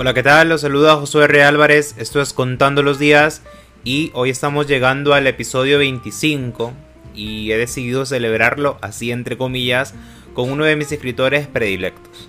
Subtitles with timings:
[0.00, 0.48] Hola, ¿qué tal?
[0.48, 1.42] Los saluda Josué R.
[1.42, 3.42] Álvarez, esto es Contando los Días
[3.82, 6.72] y hoy estamos llegando al episodio 25
[7.16, 9.96] y he decidido celebrarlo así entre comillas
[10.34, 12.28] con uno de mis escritores predilectos.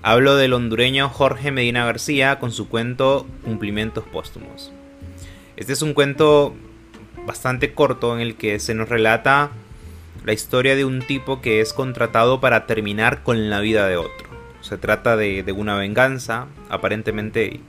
[0.00, 4.72] Hablo del hondureño Jorge Medina García con su cuento Cumplimientos Póstumos.
[5.58, 6.54] Este es un cuento
[7.26, 9.50] bastante corto en el que se nos relata
[10.24, 14.33] la historia de un tipo que es contratado para terminar con la vida de otro.
[14.64, 17.60] Se trata de, una venganza, aparentemente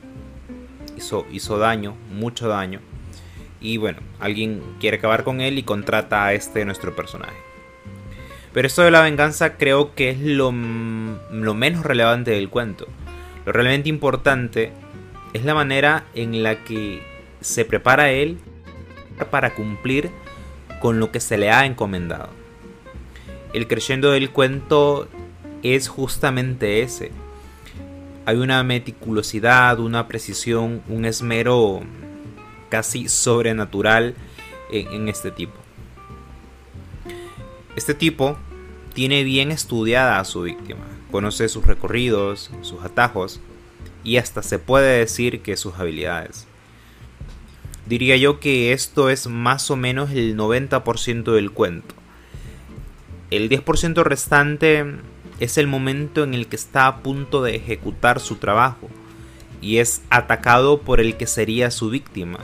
[0.95, 2.80] hizo, hizo daño, mucho daño.
[3.59, 7.35] Y bueno, alguien quiere acabar con él y contrata a este nuestro personaje.
[8.54, 12.88] Pero esto de la venganza creo que es lo, lo menos relevante del cuento.
[13.46, 14.71] Lo realmente importante
[15.34, 17.04] es la manera en la que
[17.41, 18.38] se prepara él
[19.32, 20.12] para cumplir
[20.80, 22.30] con lo que se le ha encomendado.
[23.52, 25.09] El creyendo del cuento
[25.74, 27.12] es justamente ese.
[28.26, 31.82] Hay una meticulosidad, una precisión, un esmero
[32.70, 34.16] casi sobrenatural
[34.72, 35.54] en, este tipo.
[37.76, 38.38] Este tipo
[38.94, 43.40] tiene bien estudiada a su víctima, conoce sus recorridos, sus atajos
[44.04, 46.48] y hasta se puede decir que sus habilidades.
[47.88, 51.94] Diría yo que esto es más o menos el 90% del cuento.
[53.29, 54.85] El 10% restante
[55.40, 58.90] es el momento en el que está a punto de ejecutar su trabajo
[59.62, 62.40] y es atacado por el que sería su víctima.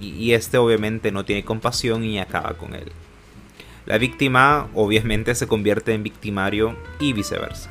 [0.00, 2.90] Y, este obviamente no tiene compasión y acaba con él.
[3.86, 7.70] La víctima obviamente se convierte en victimario y viceversa.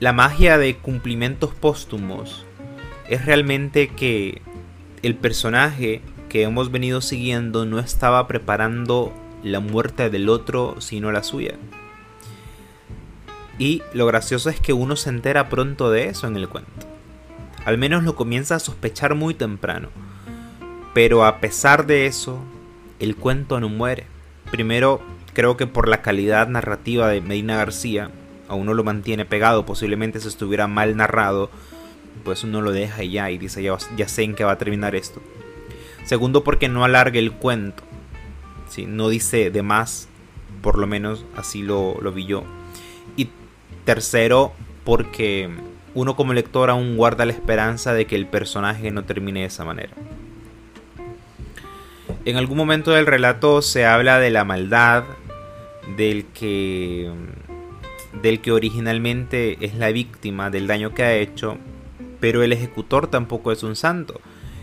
[0.00, 2.46] La magia de cumplimientos póstumos
[3.08, 4.40] es realmente que
[5.02, 11.22] el personaje que hemos venido siguiendo no estaba preparando la muerte del otro sino la
[11.22, 11.54] suya.
[13.58, 16.70] Y lo gracioso es que uno se entera pronto de eso en el cuento.
[17.64, 19.88] Al menos lo comienza a sospechar muy temprano.
[20.94, 22.38] Pero a pesar de eso,
[23.00, 24.06] el cuento no muere.
[24.50, 25.02] Primero,
[25.34, 28.10] creo que por la calidad narrativa de Medina García,
[28.48, 31.50] a uno lo mantiene pegado, posiblemente si estuviera mal narrado,
[32.24, 35.20] pues uno lo deja ya y dice ya, sé en qué va a terminar esto.
[36.04, 37.82] Segundo, porque no alarga el cuento.
[38.86, 40.08] No dice de más,
[40.62, 42.44] por lo menos así lo vi yo.
[43.88, 44.52] Tercero,
[44.84, 45.48] porque
[45.94, 49.64] uno como lector aún guarda la esperanza de que el personaje no termine de esa
[49.64, 49.94] manera.
[52.26, 55.04] En algún momento del relato se habla de la maldad
[55.96, 57.10] del que
[58.20, 61.56] del que originalmente es la víctima del daño que ha hecho,
[62.20, 64.20] pero el ejecutor tampoco es un santo.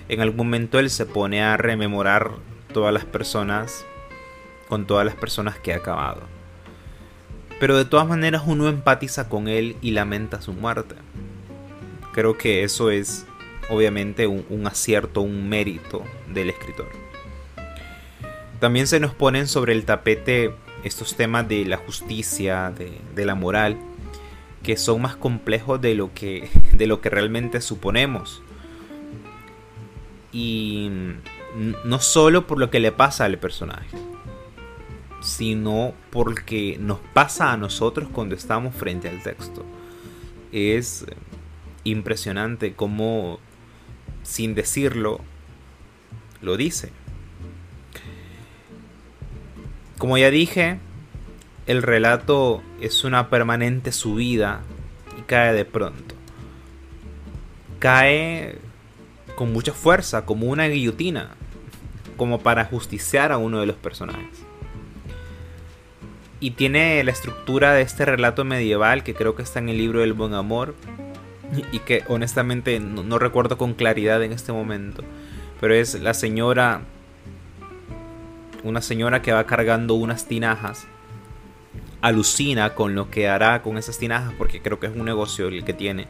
[0.07, 2.29] En algún momento él se pone a rememorar
[2.71, 3.87] todas las personas
[4.69, 6.34] con todas las personas que ha acabado
[7.59, 10.95] pero de todas maneras uno empatiza con él y lamenta su muerte.
[12.13, 13.25] Creo que eso es
[13.69, 16.87] obviamente un, acierto, un mérito del escritor.
[18.59, 22.71] También se nos ponen sobre el tapete estos temas de la justicia,
[23.15, 23.77] de, la moral,
[24.63, 28.41] que son más complejos de lo que, de lo que realmente suponemos.
[30.31, 30.89] Y
[31.85, 33.97] no solo por lo que le pasa al personaje,
[35.25, 39.65] sino porque nos pasa a nosotros cuando estamos frente al texto.
[40.51, 41.03] Es
[41.83, 43.39] impresionante cómo,
[44.21, 45.19] sin decirlo,
[46.41, 46.91] lo dice.
[49.97, 50.77] Como ya dije,
[51.65, 54.61] el relato es una permanente subida
[55.17, 56.13] y cae de pronto.
[57.79, 58.59] Cae
[59.35, 61.31] con mucha fuerza, como una guillotina,
[62.15, 64.45] como para justiciar a uno de los personajes
[66.45, 70.01] y tiene la estructura de este relato medieval que creo que está en el libro
[70.01, 70.75] del buen amor
[71.71, 75.03] y que honestamente no, recuerdo con claridad en este momento
[75.59, 76.81] pero es la señora
[78.63, 80.85] una señora que va cargando unas tinajas
[82.01, 85.65] alucina con lo que hará con esas tinajas porque creo que es un negocio el
[85.65, 86.05] que tiene.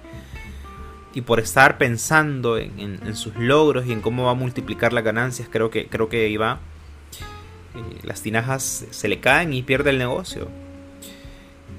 [1.14, 5.06] Y por estar pensando en, en sus logros y en cómo va a multiplicar las
[5.06, 6.60] ganancias creo que creo que iba
[7.76, 10.48] eh, las tinajas se le caen y pierde el negocio.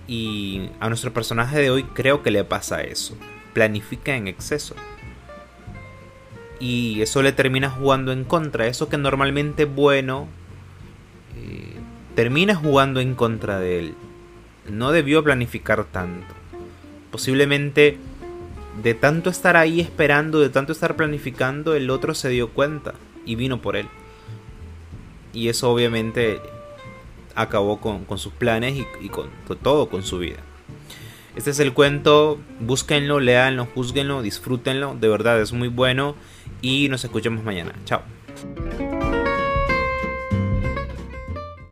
[0.07, 3.17] Y a nuestro personaje de hoy creo que le pasa eso.
[3.55, 4.75] Planifica en exceso.
[6.61, 8.67] Y eso le termina jugando en contra.
[8.67, 10.29] Eso que normalmente es bueno,
[11.37, 11.77] eh,
[12.15, 13.95] termina jugando en contra de él.
[14.69, 16.35] No debió planificar tanto.
[17.11, 17.99] Posiblemente
[18.83, 22.95] de tanto estar ahí esperando, de tanto estar planificando, el otro se dio cuenta
[23.25, 23.89] y vino por él
[25.37, 26.41] y eso obviamente
[27.35, 29.29] acabó con, sus planes y, con,
[29.63, 30.39] todo, con su vida.
[31.37, 36.17] Este es el cuento, búsquenlo, léanlo, juzguenlo, disfrútenlo, de verdad es muy bueno
[36.63, 37.75] y nos escuchamos mañana.
[37.85, 38.03] Chao.